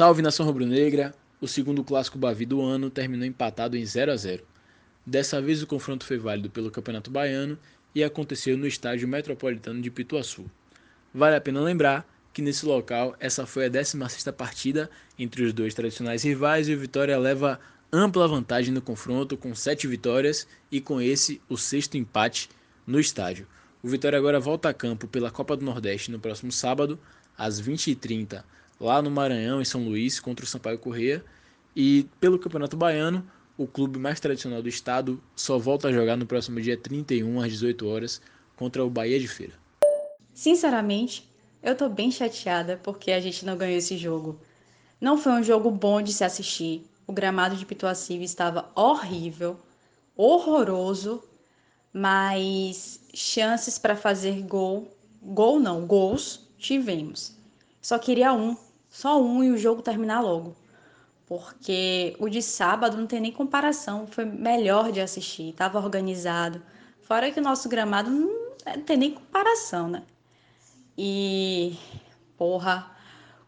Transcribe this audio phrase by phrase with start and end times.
[0.00, 1.14] Salve nação rubro-negra!
[1.42, 4.42] O segundo clássico Bavi do ano terminou empatado em 0 a 0.
[5.04, 7.58] Dessa vez o confronto foi válido pelo Campeonato Baiano
[7.94, 10.50] e aconteceu no estádio Metropolitano de Pituaçu.
[11.12, 14.88] Vale a pena lembrar que nesse local essa foi a 16ª partida
[15.18, 17.60] entre os dois tradicionais rivais e o Vitória leva
[17.92, 22.48] ampla vantagem no confronto com 7 vitórias e com esse o sexto empate
[22.86, 23.46] no estádio.
[23.82, 26.98] O Vitória agora volta a campo pela Copa do Nordeste no próximo sábado,
[27.36, 28.42] às 20h30,
[28.80, 31.22] lá no Maranhão, em São Luís, contra o Sampaio Corrêa.
[31.76, 33.24] E pelo Campeonato Baiano,
[33.56, 37.52] o clube mais tradicional do estado só volta a jogar no próximo dia 31, às
[37.52, 38.22] 18 horas,
[38.56, 39.52] contra o Bahia de Feira.
[40.32, 41.30] Sinceramente,
[41.62, 44.40] eu tô bem chateada porque a gente não ganhou esse jogo.
[44.98, 46.86] Não foi um jogo bom de se assistir.
[47.06, 49.58] O gramado de Pituaciva estava horrível,
[50.16, 51.22] horroroso,
[51.92, 57.36] mas chances para fazer gol, gol não, gols tivemos.
[57.82, 58.56] Só queria um,
[58.90, 60.54] só um e o jogo terminar logo.
[61.26, 66.60] Porque o de sábado não tem nem comparação, foi melhor de assistir, estava organizado.
[67.02, 68.28] Fora que o nosso gramado não,
[68.66, 70.02] não tem nem comparação, né?
[70.98, 71.78] E,
[72.36, 72.90] porra,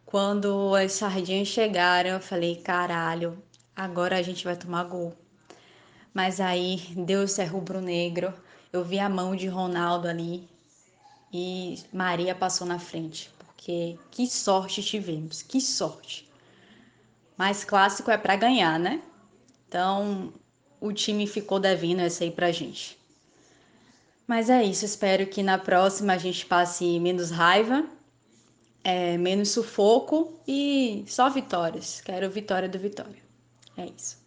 [0.07, 3.43] quando as sardinhas chegaram, eu falei: caralho,
[3.75, 5.13] agora a gente vai tomar gol.
[6.15, 8.33] Mas aí Deus é rubro-negro.
[8.73, 10.49] Eu vi a mão de Ronaldo ali
[11.33, 13.31] e Maria passou na frente.
[13.63, 16.29] Porque que sorte tivemos, que sorte.
[17.37, 19.01] Mas clássico é para ganhar, né?
[19.69, 20.33] Então
[20.81, 22.99] o time ficou devendo essa aí pra gente.
[24.27, 27.87] Mas é isso, espero que na próxima a gente passe menos raiva,
[28.83, 32.01] é, menos sufoco e só vitórias.
[32.01, 33.23] Quero vitória do Vitória.
[33.77, 34.22] É isso.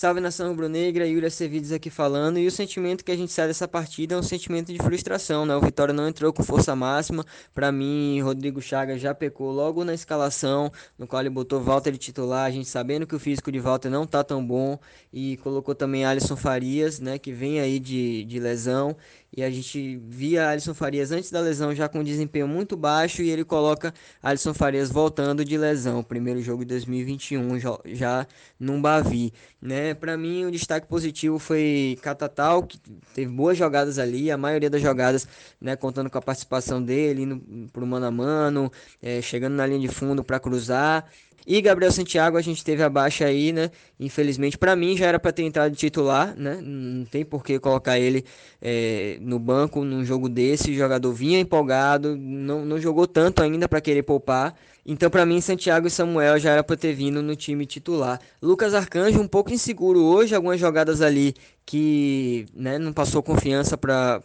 [0.00, 2.38] Salve nação rubro-negra, Yuri Acevides aqui falando.
[2.38, 5.54] E o sentimento que a gente sai dessa partida é um sentimento de frustração, né?
[5.54, 7.22] O Vitória não entrou com força máxima.
[7.52, 11.98] Para mim, Rodrigo Chagas já pecou logo na escalação, no qual ele botou Walter de
[11.98, 14.78] titular, a gente sabendo que o físico de Walter não tá tão bom.
[15.12, 17.18] E colocou também Alisson Farias, né?
[17.18, 18.96] Que vem aí de, de lesão.
[19.36, 23.30] E a gente via Alisson Farias antes da lesão já com desempenho muito baixo e
[23.30, 28.26] ele coloca Alisson Farias voltando de lesão, primeiro jogo de 2021 já, já
[28.58, 29.32] num Bavi,
[29.62, 29.89] né?
[29.94, 32.78] Para mim o destaque positivo foi Catatal, que
[33.14, 35.26] teve boas jogadas ali, a maioria das jogadas,
[35.60, 39.80] né, contando com a participação dele, indo pro mano a mano, é, chegando na linha
[39.80, 41.08] de fundo para cruzar.
[41.46, 43.70] E Gabriel Santiago a gente teve a baixa aí, né?
[43.98, 46.60] Infelizmente, para mim já era para ter entrado titular, né?
[46.62, 48.24] Não tem por que colocar ele
[48.60, 50.70] é, no banco num jogo desse.
[50.70, 54.54] O jogador vinha empolgado, não, não jogou tanto ainda para querer poupar.
[54.84, 58.20] Então, para mim, Santiago e Samuel já era para ter vindo no time titular.
[58.40, 64.20] Lucas Arcanjo um pouco inseguro hoje, algumas jogadas ali que né, não passou confiança para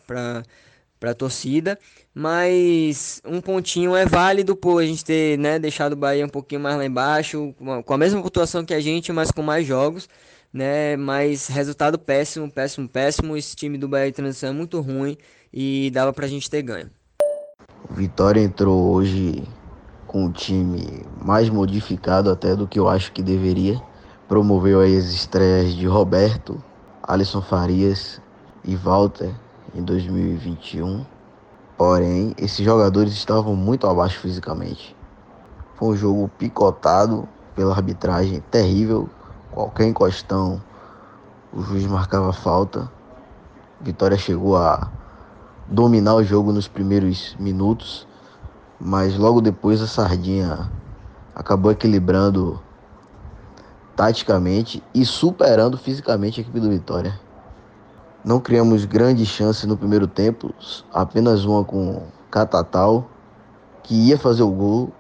[1.02, 1.78] a torcida,
[2.14, 6.62] mas um pontinho é válido por a gente ter né, deixado o Bahia um pouquinho
[6.62, 7.54] mais lá embaixo,
[7.86, 10.10] com a mesma pontuação que a gente, mas com mais jogos,
[10.52, 10.96] né?
[10.96, 13.36] Mas resultado péssimo, péssimo, péssimo.
[13.36, 15.18] Esse time do Bahia de transição é muito ruim
[15.54, 16.90] e dava para a gente ter ganho.
[17.92, 19.44] Vitória entrou hoje
[20.08, 23.82] com o time mais modificado até do que eu acho que deveria.
[24.28, 26.58] Promoveu aí as estreias de Roberto,
[27.04, 28.20] Alisson Farias
[28.64, 29.32] e Walter
[29.76, 31.06] em 2021.
[31.78, 34.96] Porém, esses jogadores estavam muito abaixo fisicamente.
[35.76, 39.08] Foi um jogo picotado pela arbitragem, terrível.
[39.52, 40.60] Qualquer encostão,
[41.54, 42.92] o juiz marcava falta.
[43.80, 44.90] Vitória chegou a
[45.68, 48.08] dominar o jogo nos primeiros minutos,
[48.80, 50.72] mas logo depois a Sardinha
[51.36, 52.60] acabou equilibrando
[53.96, 57.18] taticamente e superando fisicamente a equipe do Vitória.
[58.24, 60.54] Não criamos grandes chances no primeiro tempo,
[60.92, 63.08] apenas uma com Catatal,
[63.84, 64.92] que ia fazer o gol,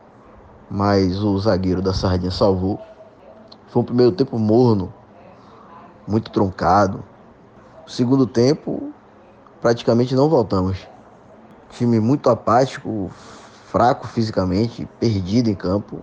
[0.69, 2.79] mas o zagueiro da Sardinha salvou.
[3.67, 4.94] Foi um primeiro tempo morno,
[6.07, 7.03] muito truncado.
[7.88, 8.91] Segundo tempo,
[9.59, 10.88] praticamente não voltamos.
[11.72, 13.09] Time muito apático,
[13.65, 16.00] fraco fisicamente, perdido em campo.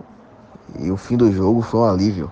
[0.77, 2.31] E o fim do jogo foi um alívio.